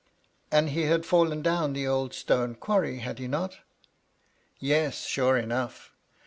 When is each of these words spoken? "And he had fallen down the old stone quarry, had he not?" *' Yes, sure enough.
"And 0.51 0.69
he 0.69 0.85
had 0.85 1.05
fallen 1.05 1.43
down 1.43 1.73
the 1.73 1.85
old 1.87 2.15
stone 2.15 2.55
quarry, 2.55 2.97
had 2.97 3.19
he 3.19 3.27
not?" 3.27 3.59
*' 4.13 4.53
Yes, 4.59 5.05
sure 5.05 5.37
enough. 5.37 5.91